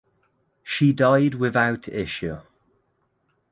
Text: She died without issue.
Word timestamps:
She 0.63 0.93
died 0.93 1.35
without 1.35 1.87
issue. 1.87 2.39